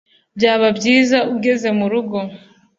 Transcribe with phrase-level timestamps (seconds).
[0.37, 2.17] Byaba byiza ugeze murugo–